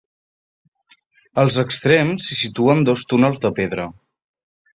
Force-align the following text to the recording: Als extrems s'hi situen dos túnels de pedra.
Als 1.43 1.57
extrems 1.63 2.25
s'hi 2.29 2.39
situen 2.39 2.83
dos 2.89 3.05
túnels 3.13 3.45
de 3.45 3.53
pedra. 3.61 3.87